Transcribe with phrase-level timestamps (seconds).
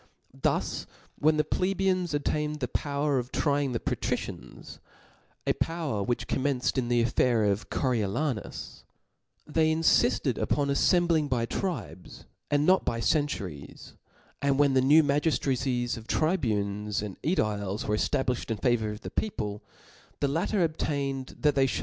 [0.33, 0.87] Thus
[1.19, 4.79] when the plebeians obtained the power of trying the patricians,
[5.45, 8.83] a power which com* menced in the affair of Coriolanus('),
[9.45, 13.93] they inCftcd CJJJ^^ upon ailembling by tribes*, and not by cen '* turies:
[14.41, 18.89] and when the new magiftracies (^) of(«) Dio tribunes and «diles were eftablifhed in favour
[18.89, 19.61] of |*yj['^J^" the people,
[20.19, 21.79] the latter obtained that they lhouldbook6, p.